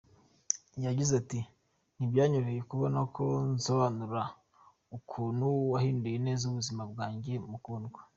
[0.85, 1.39] Yagize ati
[1.95, 4.21] "Ntibyanyorohera kubona uko nsobanura
[4.97, 7.99] ukuntu wahinduye neza ubuzima bwanjye Mukundwa.